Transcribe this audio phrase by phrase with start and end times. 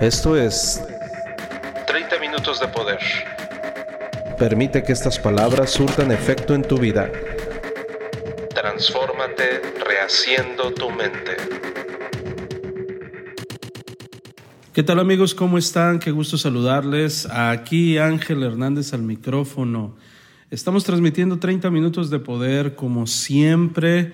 [0.00, 0.84] Esto es
[1.86, 2.98] 30 minutos de poder.
[4.38, 7.10] Permite que estas palabras surtan efecto en tu vida.
[8.54, 11.36] Transfórmate rehaciendo tu mente.
[14.74, 15.34] ¿Qué tal amigos?
[15.34, 15.98] ¿Cómo están?
[15.98, 17.26] Qué gusto saludarles.
[17.30, 19.96] Aquí Ángel Hernández al micrófono.
[20.50, 24.12] Estamos transmitiendo 30 minutos de poder como siempre.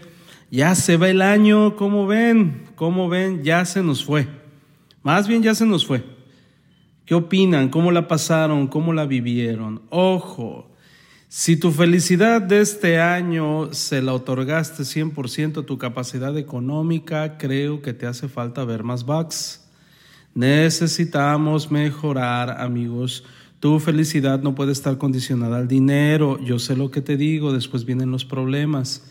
[0.49, 2.69] Ya se va el año, ¿cómo ven?
[2.77, 3.43] ¿Cómo ven?
[3.43, 4.42] Ya se nos fue.
[5.03, 6.05] Más bien ya se nos fue.
[7.05, 7.69] ¿Qué opinan?
[7.69, 8.69] ¿Cómo la pasaron?
[8.69, 9.83] ¿Cómo la vivieron?
[9.91, 10.71] Ojo,
[11.29, 17.83] si tu felicidad de este año se la otorgaste 100% a tu capacidad económica, creo
[17.83, 19.67] que te hace falta ver más bugs.
[20.35, 23.25] Necesitamos mejorar, amigos.
[23.61, 26.39] Tu felicidad no puede estar condicionada al dinero.
[26.45, 29.03] Yo sé lo que te digo, después vienen los problemas.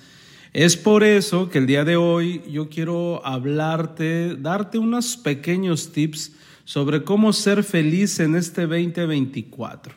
[0.53, 6.33] Es por eso que el día de hoy yo quiero hablarte, darte unos pequeños tips
[6.65, 9.93] sobre cómo ser feliz en este 2024.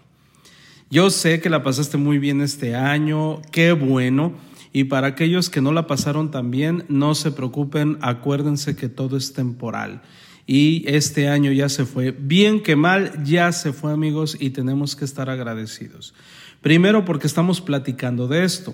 [0.91, 4.35] Yo sé que la pasaste muy bien este año, qué bueno.
[4.73, 9.17] Y para aquellos que no la pasaron tan bien, no se preocupen, acuérdense que todo
[9.17, 10.03] es temporal.
[10.47, 14.95] Y este año ya se fue, bien que mal, ya se fue amigos y tenemos
[14.95, 16.15] que estar agradecidos.
[16.61, 18.73] Primero porque estamos platicando de esto.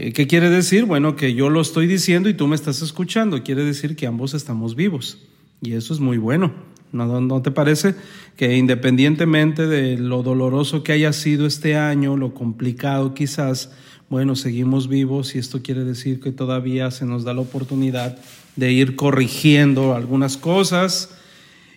[0.00, 0.84] Eh, ¿Qué quiere decir?
[0.84, 3.42] Bueno, que yo lo estoy diciendo y tú me estás escuchando.
[3.42, 5.18] Quiere decir que ambos estamos vivos.
[5.60, 6.52] Y eso es muy bueno.
[6.92, 7.96] ¿No, ¿No, te parece?
[8.36, 13.72] Que independientemente de lo doloroso que haya sido este año, lo complicado quizás,
[14.08, 18.18] bueno, seguimos vivos y esto quiere decir que todavía se nos da la oportunidad
[18.54, 21.18] de ir corrigiendo algunas cosas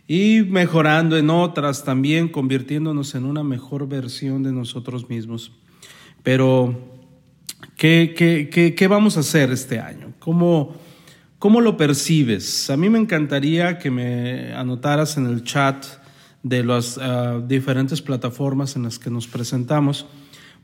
[0.07, 5.51] y mejorando en otras también, convirtiéndonos en una mejor versión de nosotros mismos.
[6.21, 6.90] Pero
[7.81, 10.13] ¿Qué, qué, qué, vamos a hacer este año?
[10.19, 10.75] ¿Cómo,
[11.39, 12.69] ¿Cómo lo percibes?
[12.69, 15.83] A mí me encantaría que me anotaras en el chat
[16.43, 20.05] de las uh, diferentes plataformas en las que nos presentamos.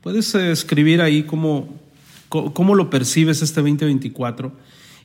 [0.00, 1.80] Puedes uh, escribir ahí cómo,
[2.28, 4.52] cómo lo percibes este 2024.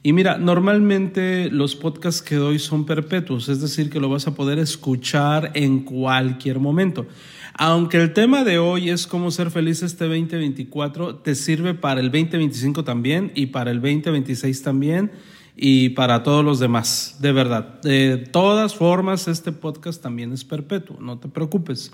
[0.03, 4.35] Y mira, normalmente los podcasts que doy son perpetuos, es decir, que lo vas a
[4.35, 7.07] poder escuchar en cualquier momento.
[7.55, 12.07] Aunque el tema de hoy es cómo ser feliz este 2024, te sirve para el
[12.07, 15.11] 2025 también y para el 2026 también
[15.55, 17.79] y para todos los demás, de verdad.
[17.81, 21.91] De todas formas, este podcast también es perpetuo, no te preocupes.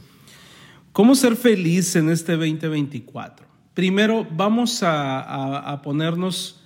[0.94, 3.46] ¿Cómo ser feliz en este 2024?
[3.74, 6.62] Primero, vamos a, ponernos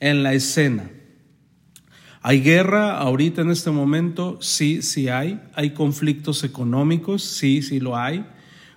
[0.00, 0.90] en la escena.
[2.20, 4.38] ¿Hay guerra ahorita en este momento?
[4.42, 5.40] Sí, sí hay.
[5.54, 7.22] ¿Hay conflictos económicos?
[7.22, 8.24] Sí, sí lo hay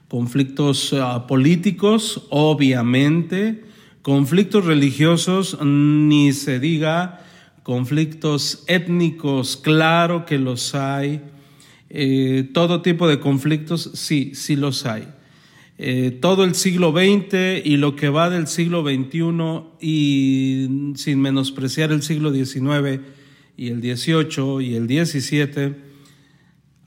[0.08, 3.64] conflictos uh, políticos, obviamente,
[4.02, 7.26] conflictos religiosos, ni se diga,
[7.64, 11.22] conflictos étnicos, claro que los hay,
[11.90, 15.08] eh, todo tipo de conflictos, sí, sí los hay.
[15.78, 21.92] Eh, todo el siglo XX y lo que va del siglo XXI y sin menospreciar
[21.92, 23.02] el siglo XIX
[23.58, 25.87] y el XVIII y el XVII,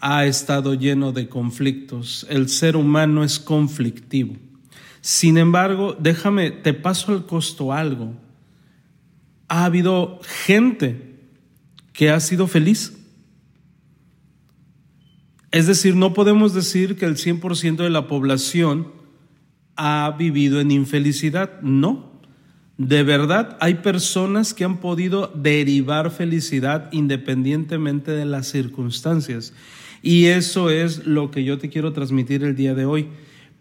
[0.01, 2.27] ha estado lleno de conflictos.
[2.29, 4.37] El ser humano es conflictivo.
[5.01, 8.15] Sin embargo, déjame, te paso al costo algo.
[9.49, 11.19] Ha habido gente
[11.93, 12.97] que ha sido feliz.
[15.51, 18.93] Es decir, no podemos decir que el 100% de la población
[19.77, 21.61] ha vivido en infelicidad.
[21.63, 22.11] No.
[22.77, 29.53] De verdad, hay personas que han podido derivar felicidad independientemente de las circunstancias.
[30.03, 33.09] Y eso es lo que yo te quiero transmitir el día de hoy.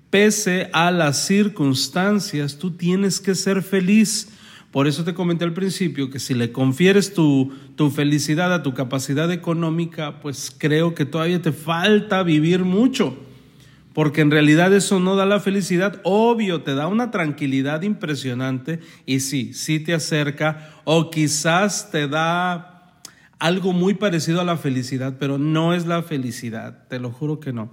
[0.10, 4.30] Pese a las circunstancias, tú tienes que ser feliz.
[4.72, 8.74] Por eso te comenté al principio que si le confieres tu, tu felicidad a tu
[8.74, 13.18] capacidad económica, pues creo que todavía te falta vivir mucho
[14.00, 19.20] porque en realidad eso no da la felicidad, obvio, te da una tranquilidad impresionante y
[19.20, 22.79] sí, sí te acerca o quizás te da
[23.40, 27.54] algo muy parecido a la felicidad, pero no es la felicidad, te lo juro que
[27.54, 27.72] no.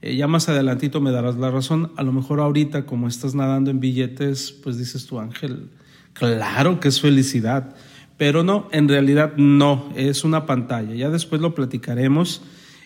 [0.00, 3.70] Eh, ya más adelantito me darás la razón, a lo mejor ahorita como estás nadando
[3.72, 5.70] en billetes, pues dices tu ángel,
[6.12, 7.74] claro que es felicidad,
[8.16, 12.42] pero no, en realidad no, es una pantalla, ya después lo platicaremos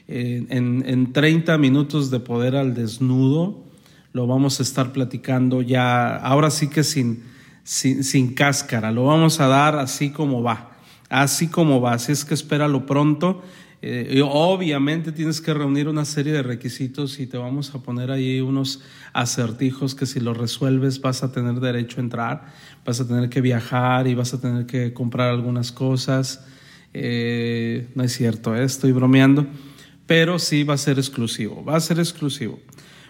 [0.08, 3.62] eh, en, en 30 minutos de poder al desnudo,
[4.14, 7.24] lo vamos a estar platicando ya, ahora sí que sin,
[7.62, 10.71] sin, sin cáscara, lo vamos a dar así como va
[11.12, 11.92] así como va.
[11.92, 13.42] Así es que espéralo pronto.
[13.84, 18.40] Eh, obviamente tienes que reunir una serie de requisitos y te vamos a poner ahí
[18.40, 18.80] unos
[19.12, 22.46] acertijos que si los resuelves vas a tener derecho a entrar,
[22.84, 26.46] vas a tener que viajar y vas a tener que comprar algunas cosas.
[26.94, 29.46] Eh, no es cierto, eh, estoy bromeando.
[30.06, 32.60] pero sí va a ser exclusivo, va a ser exclusivo.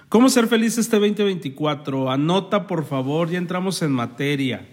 [0.09, 2.11] ¿Cómo ser feliz este 2024?
[2.11, 4.72] Anota por favor, ya entramos en materia.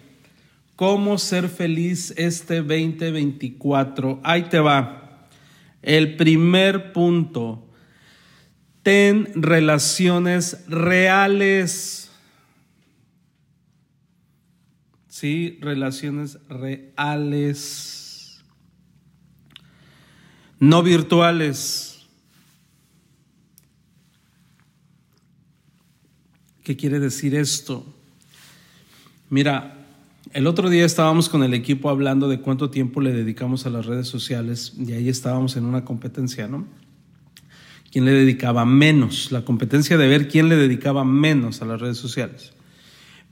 [0.80, 4.22] ¿Cómo ser feliz este 2024?
[4.24, 5.28] Ahí te va.
[5.81, 7.68] El primer punto,
[8.81, 12.10] ten relaciones reales.
[15.10, 18.42] Sí, relaciones reales.
[20.62, 22.08] No virtuales.
[26.64, 27.86] ¿Qué quiere decir esto?
[29.30, 29.76] Mira,
[30.34, 33.86] el otro día estábamos con el equipo hablando de cuánto tiempo le dedicamos a las
[33.86, 36.68] redes sociales y ahí estábamos en una competencia, ¿no?
[37.92, 39.31] ¿Quién le dedicaba menos?
[39.31, 42.54] La competencia de ver quién le dedicaba menos a las redes sociales.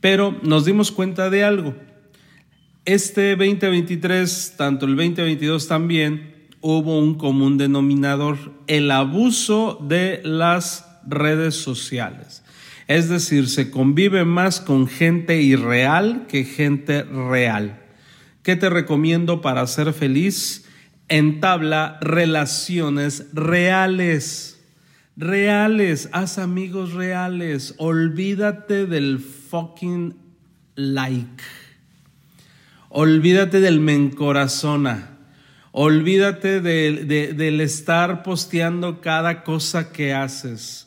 [0.02, 1.76] Pero nos dimos cuenta de algo.
[2.86, 11.56] Este 2023, tanto el 2022 también, hubo un común denominador, el abuso de las redes
[11.56, 12.44] sociales.
[12.88, 17.82] Es decir, se convive más con gente irreal que gente real.
[18.44, 20.66] ¿Qué te recomiendo para ser feliz?
[21.10, 24.62] Entabla relaciones reales.
[25.18, 27.76] Reales, haz amigos reales.
[27.78, 30.16] Olvídate del fucking
[30.76, 31.44] like.
[32.88, 35.18] Olvídate del me encorazona.
[35.72, 40.87] Olvídate del estar posteando cada cosa que haces.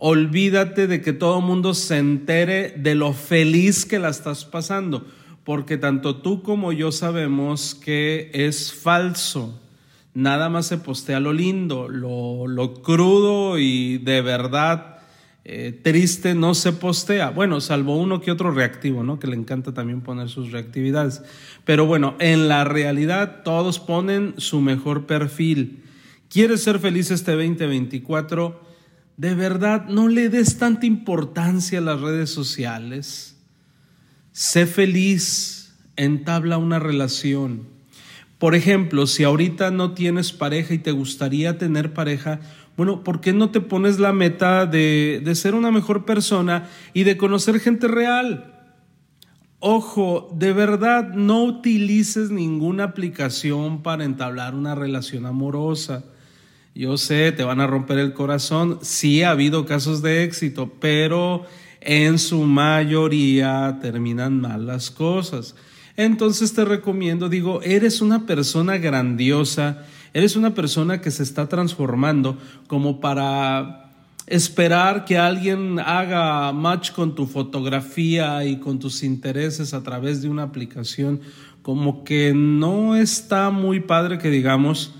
[0.00, 5.04] Olvídate de que todo mundo se entere de lo feliz que la estás pasando,
[5.42, 9.60] porque tanto tú como yo sabemos que es falso.
[10.14, 14.98] Nada más se postea lo lindo, lo, crudo y de verdad
[15.44, 17.30] eh, triste no se postea.
[17.30, 19.18] Bueno, salvo uno que otro reactivo, ¿no?
[19.18, 21.22] Que le encanta también poner sus reactividades.
[21.64, 25.82] Pero bueno, en la realidad todos ponen su mejor perfil.
[26.28, 28.67] ¿Quieres ser feliz este 2024?
[29.18, 33.36] De verdad no le des tanta importancia a las redes sociales.
[34.30, 37.66] Sé feliz, entabla una relación.
[38.38, 42.38] Por ejemplo, si ahorita no tienes pareja y te gustaría tener pareja,
[42.76, 47.02] bueno, ¿por qué no te pones la meta de, de ser una mejor persona y
[47.02, 48.54] de conocer gente real?
[49.58, 56.04] Ojo, de verdad no utilices ninguna aplicación para entablar una relación amorosa.
[56.78, 58.78] Yo sé, te van a romper el corazón.
[58.82, 61.44] Sí ha habido casos de éxito, pero
[61.80, 65.56] en su mayoría terminan mal las cosas.
[65.96, 72.38] Entonces te recomiendo, digo, eres una persona grandiosa, eres una persona que se está transformando
[72.68, 73.90] como para
[74.28, 80.28] esperar que alguien haga match con tu fotografía y con tus intereses a través de
[80.28, 81.22] una aplicación,
[81.60, 84.94] como que no está muy padre que digamos,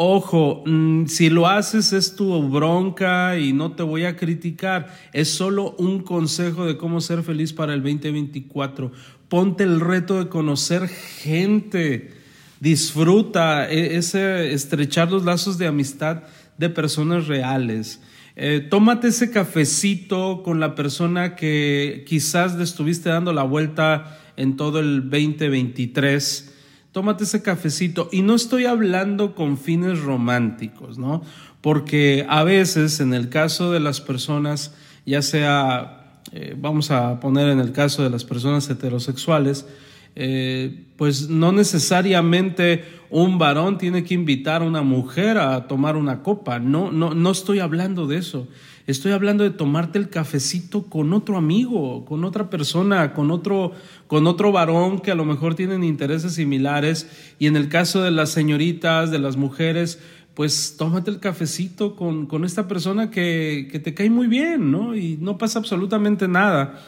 [0.00, 4.94] Ojo, mm, si lo haces es tu bronca y no te voy a criticar.
[5.12, 8.92] Es solo un consejo de cómo ser feliz para el 2024.
[9.28, 12.12] Ponte el reto de conocer gente.
[12.60, 16.22] Disfruta e, ese estrechar los lazos de amistad
[16.58, 18.00] de personas reales.
[18.36, 24.54] Eh, tómate ese cafecito con la persona que quizás le estuviste dando la vuelta en
[24.56, 26.47] todo el 2023
[26.92, 28.08] tómate ese cafecito.
[28.12, 31.22] Y no estoy hablando con fines románticos, ¿no?
[31.60, 37.48] Porque a veces, en el caso de las personas, ya sea, eh, vamos a poner
[37.48, 39.66] en el caso de las personas heterosexuales,
[40.14, 46.22] eh, pues no necesariamente un varón tiene que invitar a una mujer a tomar una
[46.22, 46.58] copa.
[46.58, 48.48] No, no, no estoy hablando de eso.
[48.88, 53.72] Estoy hablando de tomarte el cafecito con otro amigo, con otra persona, con otro,
[54.06, 57.06] con otro varón que a lo mejor tienen intereses similares.
[57.38, 60.00] Y en el caso de las señoritas, de las mujeres,
[60.32, 64.96] pues tómate el cafecito con, con esta persona que, que te cae muy bien, ¿no?
[64.96, 66.82] Y no pasa absolutamente nada.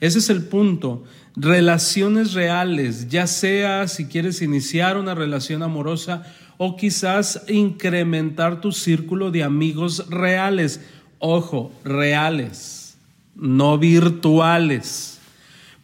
[0.00, 1.04] Ese es el punto.
[1.36, 6.24] Relaciones reales, ya sea si quieres iniciar una relación amorosa
[6.56, 10.80] o quizás incrementar tu círculo de amigos reales
[11.18, 12.98] ojo, reales,
[13.34, 15.20] no virtuales.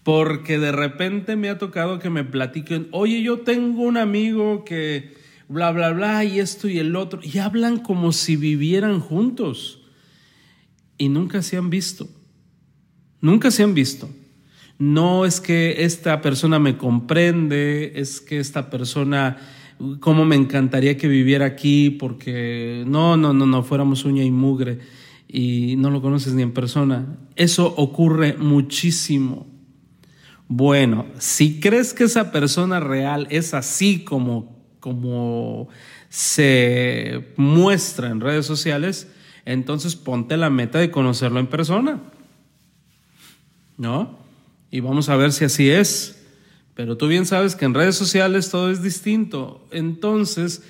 [0.02, 5.14] Porque de repente me ha tocado que me platiquen, oye, yo tengo un amigo que
[5.50, 9.80] bla, bla, bla, y esto y el otro, y hablan como si vivieran juntos.
[10.96, 12.08] Y nunca se han visto.
[13.20, 14.08] Nunca se han visto.
[14.78, 19.36] No es que esta persona me comprende, es que esta persona,
[19.98, 24.78] cómo me encantaría que viviera aquí, porque no, no, no, no, fuéramos uña y mugre
[25.32, 27.18] y no lo conoces ni en persona.
[27.36, 29.46] Eso ocurre muchísimo.
[30.48, 35.68] Bueno, si crees que esa persona real es así como, como
[36.08, 39.06] se muestra en redes sociales,
[39.44, 42.00] entonces ponte la meta de conocerlo en persona.
[43.76, 44.18] ¿No?
[44.72, 46.24] Y vamos a ver si así es.
[46.74, 49.64] Pero tú bien sabes que en redes sociales todo es distinto.
[49.70, 50.62] Entonces,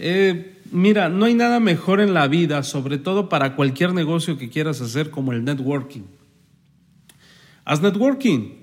[0.00, 4.48] eh, mira, no hay nada mejor en la vida, sobre todo para cualquier negocio que
[4.48, 6.02] quieras hacer, como el networking.
[7.64, 8.54] Haz networking.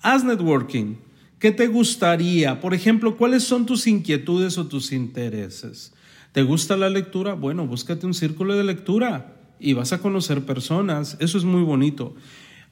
[0.00, 0.96] Haz networking.
[1.38, 2.60] ¿Qué te gustaría?
[2.60, 5.92] Por ejemplo, ¿cuáles son tus inquietudes o tus intereses?
[6.32, 7.34] ¿Te gusta la lectura?
[7.34, 11.16] Bueno, búscate un círculo de lectura y vas a conocer personas.
[11.20, 12.14] Eso es muy bonito.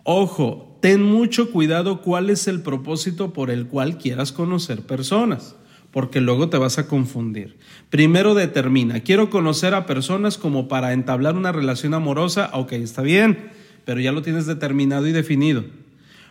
[0.02, 5.56] Ojo, ten mucho cuidado cuál es el propósito por el cual quieras conocer personas,
[5.92, 7.56] porque luego te vas a confundir.
[7.88, 13.50] Primero determina, quiero conocer a personas como para entablar una relación amorosa, ok, está bien,
[13.84, 15.64] pero ya lo tienes determinado y definido,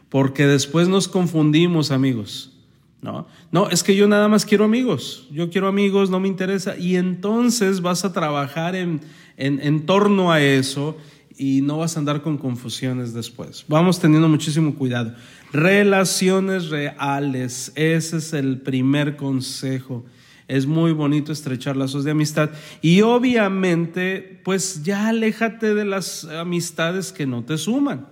[0.10, 2.56] porque después nos confundimos, amigos.
[3.02, 6.78] No, no, es que yo nada más quiero amigos, yo quiero amigos, no me interesa,
[6.78, 9.00] y entonces vas a trabajar en,
[9.38, 10.98] en, en torno a eso
[11.40, 13.64] y no vas a andar con confusiones después.
[13.70, 15.16] Vamos teniendo muchísimo cuidado.
[15.52, 20.06] Relaciones reales, ese es el primer consejo.
[20.48, 22.50] Es muy bonito estrechar lazos de amistad
[22.82, 28.08] y obviamente pues ya aléjate de las amistades que no te suman.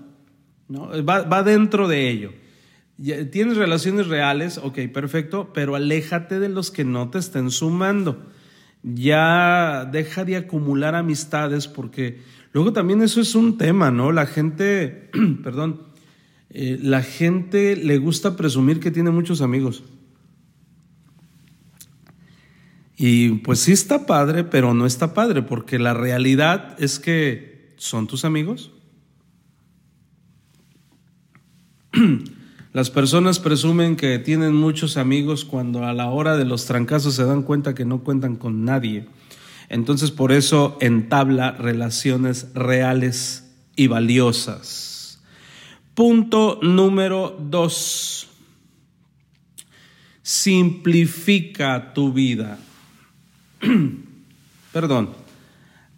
[0.67, 0.89] ¿no?
[1.03, 2.33] Va, va dentro de ello.
[3.31, 8.23] Tienes relaciones reales, ok, perfecto, pero aléjate de los que no te estén sumando.
[8.83, 12.19] Ya deja de acumular amistades porque
[12.57, 14.11] Luego también eso es un tema, ¿no?
[14.11, 15.11] La gente,
[15.43, 15.81] perdón,
[16.49, 19.83] eh, la gente le gusta presumir que tiene muchos amigos.
[22.95, 28.07] Y pues sí está padre, pero no está padre, porque la realidad es que son
[28.07, 28.71] tus amigos.
[32.73, 37.25] Las personas presumen que tienen muchos amigos cuando a la hora de los trancazos se
[37.25, 39.07] dan cuenta que no cuentan con nadie.
[39.69, 44.86] Entonces por eso entabla relaciones reales y valiosas.
[45.97, 48.27] Punto número dos.
[50.21, 52.59] Simplifica tu vida.
[54.71, 55.09] Perdón.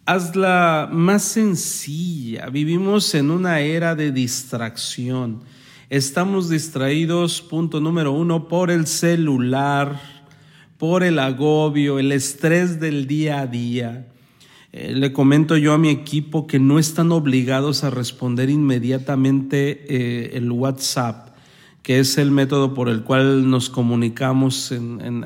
[0.06, 2.46] Hazla más sencilla.
[2.46, 5.42] Vivimos en una era de distracción.
[5.90, 10.00] Estamos distraídos, punto número uno, por el celular,
[10.78, 14.09] por el agobio, el estrés del día a día.
[14.72, 20.30] Eh, le comento yo a mi equipo que no están obligados a responder inmediatamente eh,
[20.34, 21.30] el WhatsApp,
[21.82, 24.72] que es el método por el cual nos comunicamos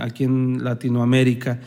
[0.01, 1.61] aquí en Latinoamérica.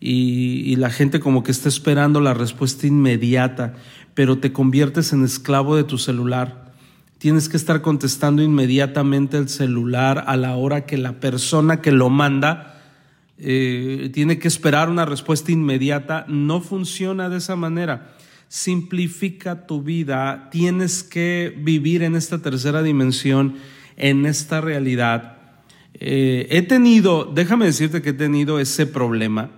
[0.00, 3.74] Y, y la gente como que está esperando la respuesta inmediata,
[4.14, 6.72] pero te conviertes en esclavo de tu celular.
[7.18, 12.08] Tienes que estar contestando inmediatamente el celular a la hora que la persona que lo
[12.08, 12.79] manda
[13.40, 16.24] eh, tiene que esperar una respuesta inmediata.
[16.28, 18.14] No funciona de esa manera.
[18.48, 20.48] Simplifica tu vida.
[20.50, 23.56] Tienes que vivir en esta tercera dimensión,
[23.96, 25.38] en esta realidad.
[25.94, 29.50] Eh, he tenido, déjame decirte que he tenido ese problema.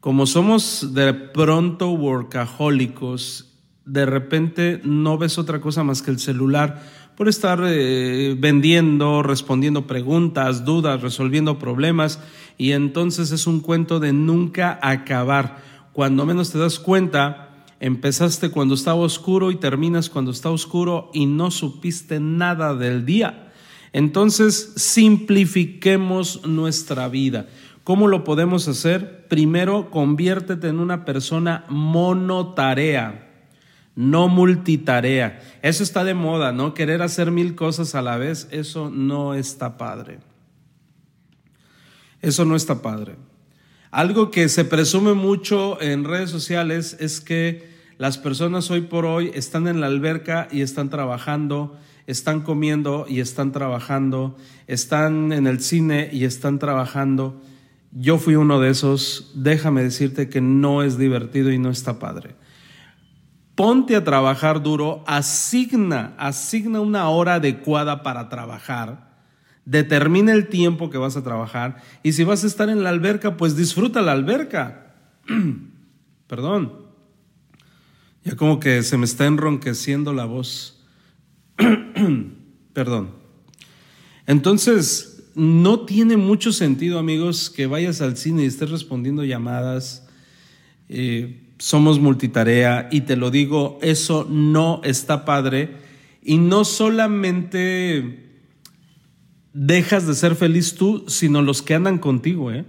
[0.00, 3.54] Como somos de pronto workahólicos,
[3.84, 6.82] de repente no ves otra cosa más que el celular
[7.16, 12.20] por estar eh, vendiendo, respondiendo preguntas, dudas, resolviendo problemas
[12.58, 15.62] y entonces es un cuento de nunca acabar.
[15.92, 21.26] Cuando menos te das cuenta, empezaste cuando estaba oscuro y terminas cuando está oscuro y
[21.26, 23.52] no supiste nada del día.
[23.92, 27.46] Entonces, simplifiquemos nuestra vida.
[27.84, 29.28] ¿Cómo lo podemos hacer?
[29.28, 33.23] Primero, conviértete en una persona monotarea,
[33.96, 35.40] no multitarea.
[35.62, 36.74] Eso está de moda, ¿no?
[36.74, 40.18] Querer hacer mil cosas a la vez, eso no está padre.
[42.20, 43.16] Eso no está padre.
[43.90, 49.30] Algo que se presume mucho en redes sociales es que las personas hoy por hoy
[49.34, 54.36] están en la alberca y están trabajando, están comiendo y están trabajando,
[54.66, 57.40] están en el cine y están trabajando.
[57.92, 59.30] Yo fui uno de esos.
[59.36, 62.34] Déjame decirte que no es divertido y no está padre.
[63.54, 69.14] Ponte a trabajar duro, asigna, asigna una hora adecuada para trabajar
[69.64, 73.38] Determina el tiempo que vas a trabajar y si vas a estar en la alberca,
[73.38, 74.94] pues disfruta la alberca.
[76.26, 76.84] Perdón.
[78.24, 80.84] Ya como que se me está enronqueciendo la voz.
[82.74, 83.12] Perdón.
[84.26, 90.06] Entonces, no tiene mucho sentido, amigos, que vayas al cine y estés respondiendo llamadas.
[90.90, 95.76] Eh, somos multitarea y te lo digo, eso no está padre.
[96.22, 98.24] Y no solamente
[99.52, 102.64] dejas de ser feliz tú, sino los que andan contigo, ¿eh?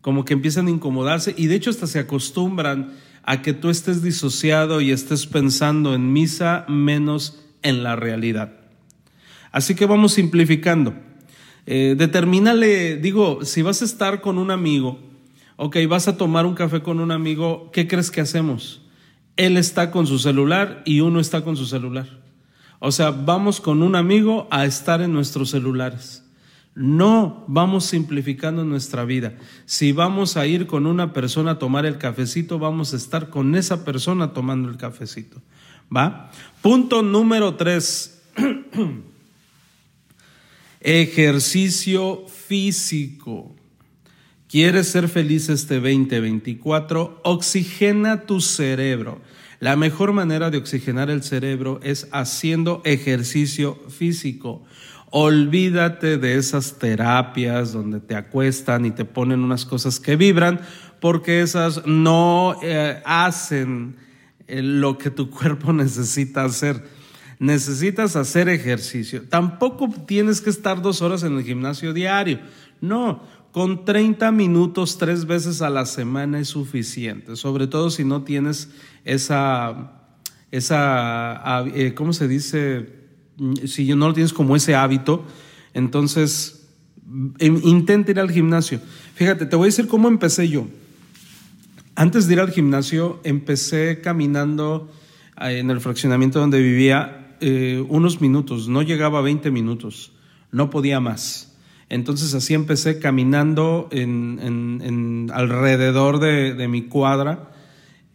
[0.00, 4.02] como que empiezan a incomodarse y de hecho hasta se acostumbran a que tú estés
[4.02, 8.52] disociado y estés pensando en misa menos en la realidad.
[9.52, 10.94] Así que vamos simplificando.
[11.66, 14.98] Eh, determínale, digo, si vas a estar con un amigo,
[15.62, 18.80] ok, vas a tomar un café con un amigo, ¿qué crees que hacemos?
[19.36, 22.08] Él está con su celular y uno está con su celular.
[22.78, 26.24] O sea, vamos con un amigo a estar en nuestros celulares.
[26.74, 29.34] No vamos simplificando nuestra vida.
[29.66, 33.54] Si vamos a ir con una persona a tomar el cafecito, vamos a estar con
[33.54, 35.42] esa persona tomando el cafecito.
[35.94, 36.30] ¿Va?
[36.62, 38.22] Punto número tres.
[40.80, 43.59] Ejercicio físico.
[44.50, 47.20] ¿Quieres ser feliz este 2024?
[47.22, 49.20] Oxigena tu cerebro.
[49.60, 54.64] La mejor manera de oxigenar el cerebro es haciendo ejercicio físico.
[55.10, 60.60] Olvídate de esas terapias donde te acuestan y te ponen unas cosas que vibran,
[60.98, 63.94] porque esas no eh, hacen
[64.48, 66.82] eh, lo que tu cuerpo necesita hacer.
[67.38, 69.22] Necesitas hacer ejercicio.
[69.28, 72.40] Tampoco tienes que estar dos horas en el gimnasio diario.
[72.80, 78.22] No, con 30 minutos tres veces a la semana es suficiente, sobre todo si no
[78.22, 78.70] tienes
[79.04, 79.92] esa,
[80.50, 83.00] esa eh, ¿cómo se dice?
[83.66, 85.24] si no lo tienes como ese hábito,
[85.72, 86.68] entonces
[87.40, 88.80] intenta ir al gimnasio.
[89.14, 90.66] Fíjate, te voy a decir cómo empecé yo.
[91.94, 94.90] Antes de ir al gimnasio, empecé caminando
[95.40, 100.12] eh, en el fraccionamiento donde vivía eh, unos minutos, no llegaba a 20 minutos,
[100.52, 101.49] no podía más.
[101.90, 103.90] Entonces así empecé caminando
[105.32, 107.50] alrededor de mi cuadra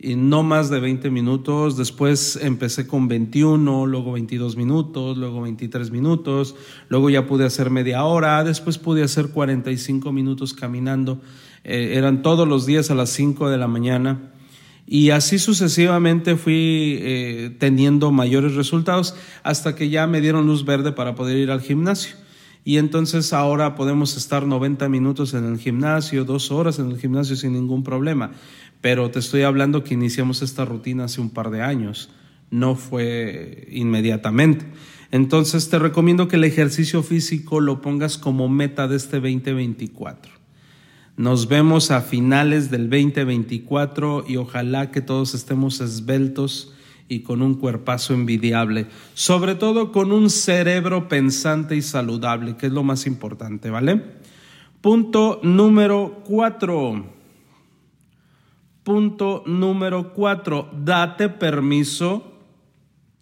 [0.05, 5.89] y no más de 20 minutos, después empecé con 21, luego 22 minutos, luego 23
[5.89, 6.55] minutos,
[6.89, 11.21] luego ya pude hacer media hora, después pude hacer 45 minutos caminando,
[11.63, 14.31] eh, eran todos los días a las 5 de la mañana.
[14.87, 20.91] Y así sucesivamente fui eh, teniendo mayores resultados hasta que ya me dieron luz verde
[20.91, 22.15] para poder ir al gimnasio.
[22.65, 27.35] Y entonces ahora podemos estar 90 minutos en el gimnasio, dos horas en el gimnasio
[27.35, 28.31] sin ningún problema
[28.85, 32.11] pero te estoy hablando que iniciamos esta rutina hace un par de años,
[32.51, 34.63] no fue inmediatamente.
[35.09, 40.31] Entonces te recomiendo que el ejercicio físico lo pongas como meta de este 2024.
[41.17, 46.71] Nos vemos a finales del 2024 y ojalá que todos estemos esbeltos
[47.07, 52.71] y con un cuerpazo envidiable, sobre todo con un cerebro pensante y saludable, que es
[52.71, 54.01] lo más importante, ¿vale?
[54.81, 57.05] Punto número cuatro.
[58.83, 62.33] Punto número cuatro, date permiso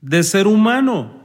[0.01, 1.21] de ser humano.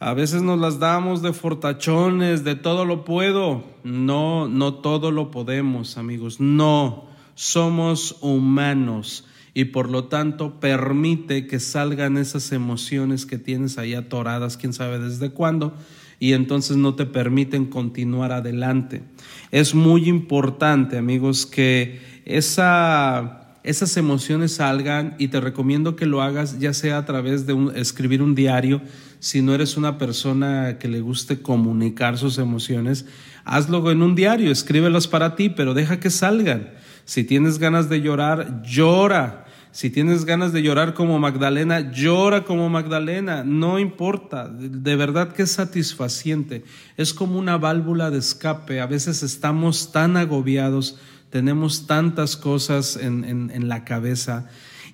[0.00, 3.62] A veces nos las damos de fortachones, de todo lo puedo.
[3.84, 6.40] No, no todo lo podemos, amigos.
[6.40, 13.94] No, somos humanos y por lo tanto permite que salgan esas emociones que tienes ahí
[13.94, 15.74] atoradas, quién sabe desde cuándo,
[16.18, 19.02] y entonces no te permiten continuar adelante.
[19.50, 26.58] Es muy importante, amigos, que esa, esas emociones salgan y te recomiendo que lo hagas
[26.58, 28.80] ya sea a través de escribir un diario,
[29.18, 33.04] si no eres una persona que le guste comunicar sus emociones,
[33.44, 36.70] hazlo en un diario, escríbelos para ti, pero deja que salgan.
[37.04, 39.46] Si tienes ganas de llorar, llora.
[39.70, 45.44] Si tienes ganas de llorar como Magdalena, llora como Magdalena, no importa, de verdad que
[45.44, 46.62] es satisfaciente,
[46.98, 50.98] es como una válvula de escape, a veces estamos tan agobiados
[51.32, 54.50] tenemos tantas cosas en, la cabeza.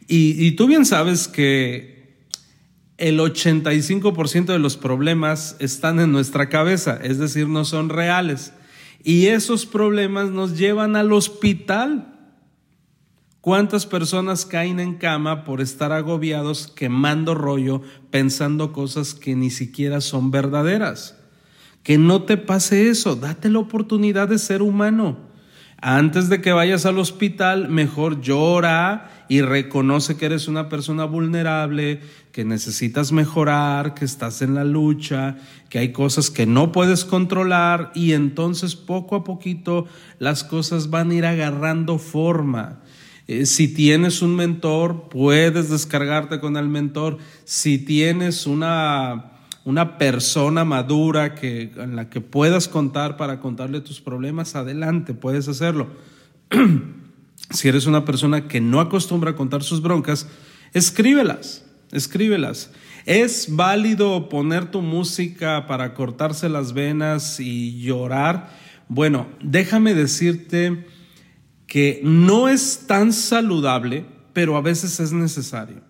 [0.07, 2.15] Y, tú bien sabes que
[2.97, 8.53] el 85% de los problemas están en nuestra cabeza, es decir, no son reales.
[9.03, 12.15] Y esos problemas nos llevan al hospital.
[13.41, 20.01] ¿Cuántas personas caen en cama por estar agobiados, quemando rollo, pensando cosas que ni siquiera
[20.01, 21.17] son verdaderas?
[21.83, 25.29] Que no te pase eso, date la oportunidad de ser humano.
[25.81, 32.01] Antes de que vayas al hospital, mejor llora y reconoce que eres una persona vulnerable,
[32.39, 37.91] que necesitas mejorar, que estás en la lucha, que hay cosas que no puedes controlar
[37.97, 39.89] y entonces poco a poquito
[40.21, 42.79] las cosas van a ir agarrando forma.
[43.27, 47.19] Eh, si tienes un mentor, puedes descargarte con el mentor.
[47.45, 49.33] Si tienes una
[49.65, 55.49] una persona madura que, en la que puedas contar para contarle tus problemas, adelante, puedes
[55.49, 55.89] hacerlo.
[57.51, 60.29] si eres una persona que no acostumbra a contar sus broncas,
[60.73, 62.71] escríbelas, escríbelas.
[63.07, 68.51] Es válido poner tu música para cortarse las venas y llorar,
[68.91, 70.87] Bueno, déjame decirte
[71.67, 75.83] que no es tan saludable, pero a veces es necesario.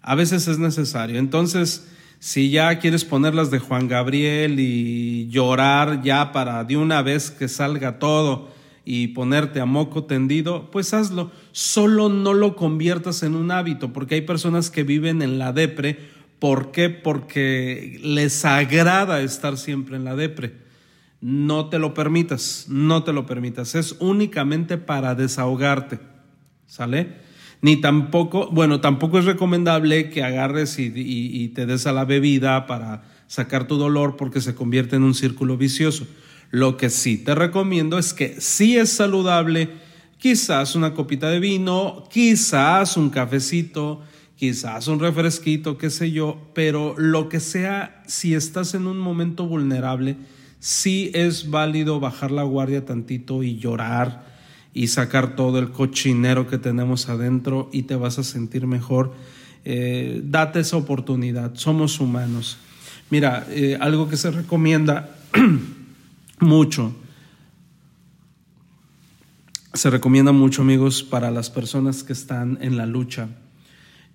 [0.00, 1.18] A veces es necesario.
[1.18, 1.88] Entonces,
[2.20, 7.48] si ya quieres ponerlas de Juan Gabriel y llorar ya para de una vez que
[7.48, 8.53] salga todo
[8.84, 11.30] y ponerte a moco tendido, pues hazlo.
[11.52, 15.98] Solo no lo conviertas en un hábito, porque hay personas que viven en la depre.
[16.38, 16.90] ¿Por qué?
[16.90, 20.64] Porque les agrada estar siempre en la depre
[21.24, 23.74] no te lo permitas, no te lo permitas.
[23.74, 25.98] Es únicamente para desahogarte,
[26.66, 27.14] ¿sale?
[27.62, 33.04] Ni tampoco, bueno, tampoco es recomendable que agarres y, te des a la bebida para
[33.26, 36.06] sacar tu dolor porque se convierte en un círculo vicioso.
[36.54, 39.70] Lo que sí te recomiendo es que si es saludable,
[40.18, 44.02] quizás una copita de vino, quizás un cafecito,
[44.36, 49.48] quizás un refresquito, qué sé yo, pero lo que sea, si estás en un momento
[49.48, 50.16] vulnerable,
[50.60, 54.24] sí es válido bajar la guardia tantito y llorar
[54.72, 59.12] y sacar todo el cochinero que tenemos adentro y te vas a sentir mejor.
[59.64, 62.58] Eh, date esa oportunidad, somos humanos.
[63.10, 65.16] Mira, eh, algo que se recomienda
[66.44, 66.94] mucho,
[69.72, 73.28] se recomienda mucho amigos para las personas que están en la lucha.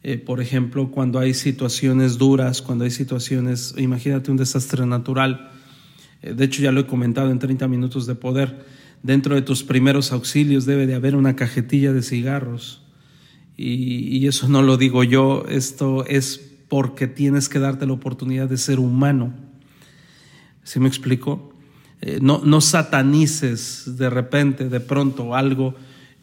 [0.03, 5.51] Eh, por ejemplo, cuando hay situaciones duras, cuando hay situaciones, imagínate un desastre natural,
[6.21, 8.65] eh, de hecho, ya lo he comentado en 30 minutos de poder.
[9.03, 12.81] Dentro de tus primeros auxilios debe de haber una cajetilla de cigarros.
[13.55, 16.39] Y, eso no lo digo yo, esto es
[16.69, 19.33] porque tienes que darte la oportunidad de ser humano.
[20.63, 21.48] ¿Sí me explico?
[22.01, 25.75] Eh, no, no, satanices de repente, de pronto algo,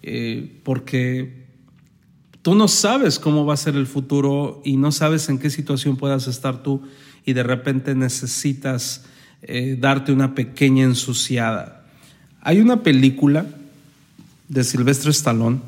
[0.03, 1.45] eh, porque
[2.41, 5.97] tú no sabes cómo va a ser el futuro y no sabes en qué situación
[5.97, 6.83] puedas estar tú
[7.27, 9.05] y de repente necesitas
[9.43, 11.85] eh, darte una pequeña ensuciada.
[12.41, 13.45] Hay una película
[14.49, 15.61] de Silvestre Stallone,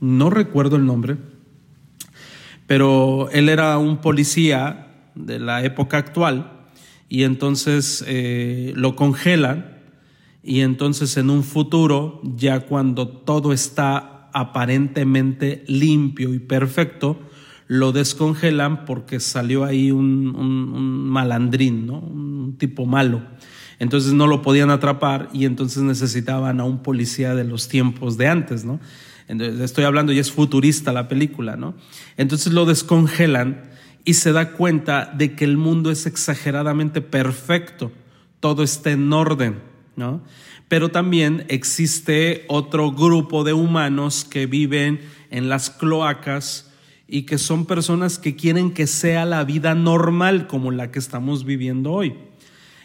[0.00, 1.16] no recuerdo el nombre,
[2.66, 6.53] pero él era un policía de la época actual
[7.08, 9.74] y entonces eh, lo congelan
[10.42, 17.18] y entonces en un futuro, ya cuando todo está aparentemente limpio y perfecto,
[17.66, 21.98] lo descongelan porque salió ahí un, malandrín, ¿no?
[21.98, 23.22] un tipo malo.
[23.78, 28.28] Entonces no lo podían atrapar y entonces necesitaban a un policía de los tiempos de
[28.28, 28.80] antes, ¿no?
[29.26, 31.74] estoy hablando y es futurista la película, ¿no?
[32.18, 33.62] Entonces lo descongelan
[34.04, 37.92] y se da cuenta de que el mundo es exageradamente perfecto,
[38.40, 39.60] todo está en orden,
[39.96, 40.22] ¿no?
[40.68, 46.70] Pero también existe otro grupo de humanos que viven en las cloacas,
[47.06, 51.44] y que son personas que quieren que sea la vida normal como la que estamos
[51.44, 52.14] viviendo hoy.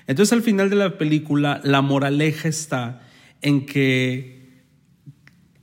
[0.07, 3.01] Entonces al final de la película la moraleja está
[3.41, 4.63] en que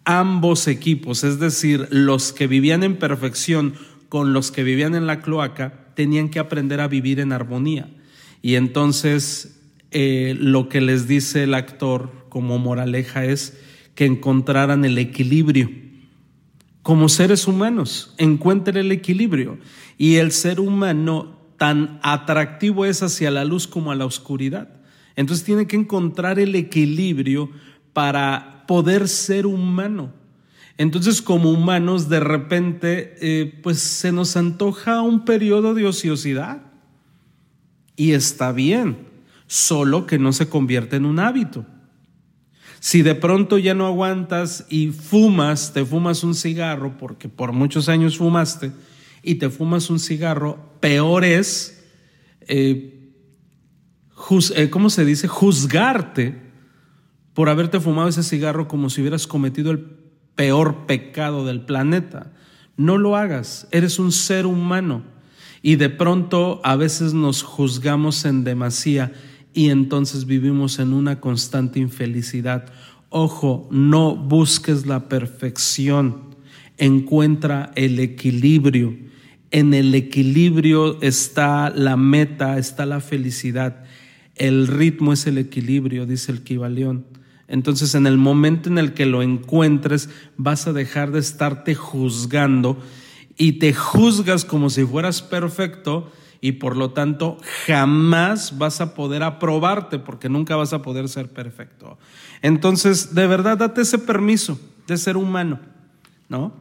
[0.04, 3.74] ambos equipos, es decir, los que vivían en perfección
[4.08, 7.88] con los que vivían en la cloaca, tenían que aprender a vivir en armonía.
[8.42, 13.58] Y entonces eh, lo que les dice el actor como moraleja es
[13.94, 15.70] que encontraran el equilibrio
[16.86, 19.58] como seres humanos, encuentren el equilibrio.
[19.98, 24.68] Y el ser humano tan atractivo es hacia la luz como a la oscuridad.
[25.16, 27.50] Entonces tiene que encontrar el equilibrio
[27.92, 30.12] para poder ser humano.
[30.78, 36.62] Entonces como humanos de repente eh, pues se nos antoja un periodo de ociosidad.
[37.96, 38.98] Y está bien,
[39.46, 41.64] solo que no se convierte en un hábito.
[42.78, 47.88] Si de pronto ya no aguantas y fumas, te fumas un cigarro, porque por muchos
[47.88, 48.70] años fumaste,
[49.22, 51.84] y te fumas un cigarro, peor es,
[52.42, 53.12] eh,
[54.54, 55.26] eh, ¿cómo se dice?
[55.26, 56.46] Juzgarte
[57.32, 59.80] por haberte fumado ese cigarro como si hubieras cometido el
[60.36, 62.32] peor pecado del planeta.
[62.76, 65.02] No lo hagas, eres un ser humano.
[65.62, 69.12] Y de pronto a veces nos juzgamos en demasía
[69.52, 72.66] y entonces vivimos en una constante infelicidad.
[73.08, 76.36] Ojo, no busques la perfección,
[76.76, 78.94] encuentra el equilibrio.
[79.50, 83.84] En el equilibrio está la meta, está la felicidad.
[84.34, 87.06] El ritmo es el equilibrio, dice el Kibalión.
[87.48, 92.78] Entonces, en el momento en el que lo encuentres, vas a dejar de estarte juzgando
[93.36, 99.22] y te juzgas como si fueras perfecto y por lo tanto jamás vas a poder
[99.22, 101.98] aprobarte porque nunca vas a poder ser perfecto.
[102.42, 105.60] Entonces, de verdad, date ese permiso de ser humano,
[106.28, 106.54] ¿no?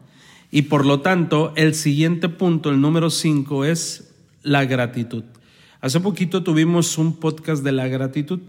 [0.52, 5.24] Y por lo tanto, el siguiente punto, el número cinco, es la gratitud.
[5.82, 8.40] Hace poquito tuvimos un podcast de la gratitud.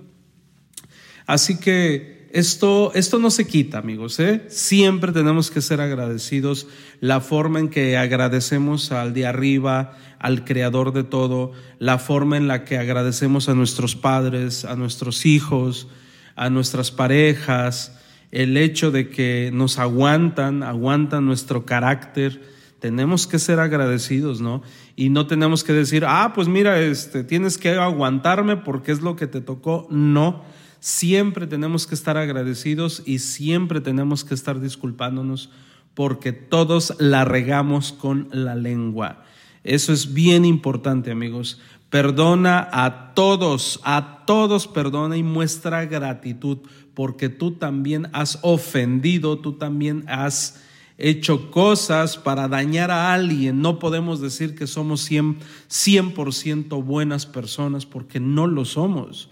[1.27, 4.19] Así que esto, esto no se quita, amigos.
[4.21, 4.45] ¿eh?
[4.49, 6.67] Siempre tenemos que ser agradecidos.
[7.01, 12.49] La forma en que agradecemos al de arriba, al creador de todo, la forma en
[12.49, 15.89] la que agradecemos a nuestros padres, a nuestros hijos,
[16.35, 17.99] a nuestras parejas,
[18.31, 22.43] el hecho de que nos aguantan, aguantan nuestro carácter.
[22.81, 24.62] Tenemos que ser agradecidos, ¿no?
[24.95, 29.17] Y no tenemos que decir, ah, pues mira, este, tienes que aguantarme porque es lo
[29.17, 29.87] que te tocó.
[29.91, 30.45] No,
[30.87, 35.51] siempre tenemos que estar agradecidos y siempre tenemos que estar disculpándonos
[35.94, 39.25] porque todos la regamos con la lengua.
[39.64, 41.61] Eso es bien importante, amigos.
[41.90, 46.59] Perdona a todos, a todos perdona y muestra gratitud,
[46.94, 50.62] porque tú también has ofendido, tú también has
[50.99, 53.61] hecho cosas para dañar a alguien.
[53.61, 59.31] No podemos decir que somos 100%, 100 buenas personas, porque no lo somos.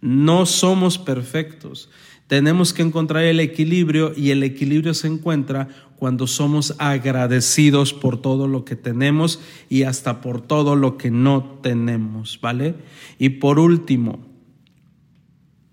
[0.00, 1.88] No somos perfectos.
[2.26, 8.48] Tenemos que encontrar el equilibrio y el equilibrio se encuentra cuando somos agradecidos por todo
[8.48, 12.74] lo que tenemos y hasta por todo lo que no tenemos, ¿vale?
[13.18, 14.26] Y por último,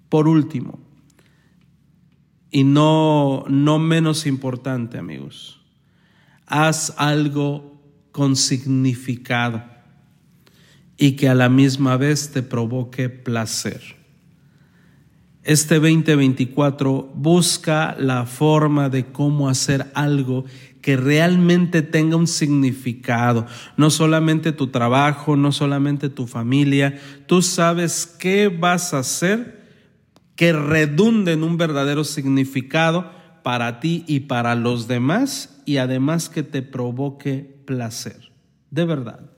[0.10, 0.80] por último,
[2.52, 5.60] y no, no menos importante, amigos,
[6.46, 7.82] haz algo
[8.12, 9.64] con significado
[10.98, 14.03] y que a la misma vez te provoque placer
[15.44, 20.46] este 2024 busca la forma de cómo hacer algo
[20.82, 23.46] que realmente tenga un significado,
[23.78, 29.64] no solamente tu trabajo, no solamente tu familia, tú sabes qué vas a hacer
[30.36, 33.12] que redunde en un verdadero significado
[33.44, 38.32] para ti y para los demás y además que te provoque placer,
[38.72, 39.32] de verdad.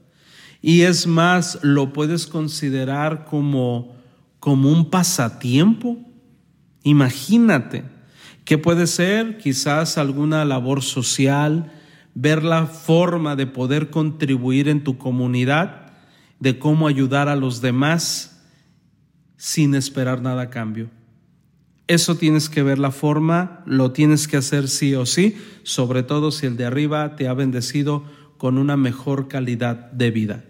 [0.61, 3.94] Y es más, lo puedes considerar como
[4.45, 5.97] como un pasatiempo.
[6.83, 7.83] Imagínate
[8.43, 11.73] que puede ser quizás alguna labor social,
[12.13, 15.93] ver la forma de poder contribuir en tu comunidad,
[16.39, 18.45] de cómo ayudar a los demás
[19.35, 20.91] sin esperar nada a cambio.
[21.87, 26.29] Eso tienes que ver la forma, lo tienes que hacer sí o sí, sobre todo
[26.29, 28.03] si el de arriba te ha bendecido
[28.37, 30.45] con una mejor calidad de vida.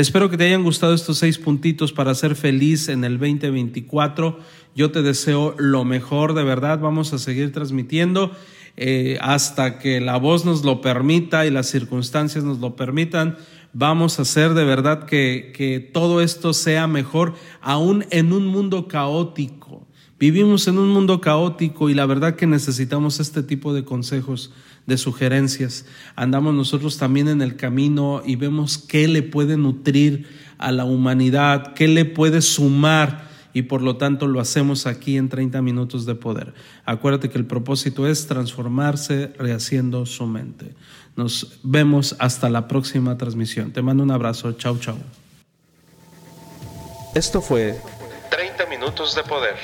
[0.00, 4.38] Espero que te hayan gustado estos seis puntitos para ser feliz en el 2024.
[4.74, 6.78] Yo te deseo lo mejor, de verdad.
[6.80, 8.34] Vamos a seguir transmitiendo
[8.78, 13.36] eh, hasta que la voz nos lo permita y las circunstancias nos lo permitan.
[13.74, 18.88] Vamos a hacer de verdad que, que todo esto sea mejor, aún en un mundo
[18.88, 19.86] caótico.
[20.18, 24.50] Vivimos en un mundo caótico y la verdad que necesitamos este tipo de consejos
[24.90, 25.86] de sugerencias.
[26.16, 31.72] Andamos nosotros también en el camino y vemos qué le puede nutrir a la humanidad,
[31.74, 36.14] qué le puede sumar y por lo tanto lo hacemos aquí en 30 minutos de
[36.16, 36.52] poder.
[36.84, 40.74] Acuérdate que el propósito es transformarse rehaciendo su mente.
[41.16, 43.72] Nos vemos hasta la próxima transmisión.
[43.72, 44.52] Te mando un abrazo.
[44.52, 44.96] Chau, chau.
[47.14, 47.80] Esto fue
[48.30, 49.56] 30 minutos de poder.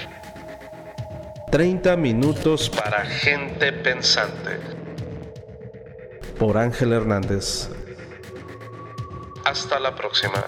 [1.51, 4.86] 30 minutos Para gente pensante.
[6.39, 7.69] Por Ángel Hernández.
[9.45, 10.45] Hasta la próxima.